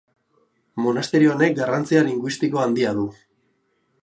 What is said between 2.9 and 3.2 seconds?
du.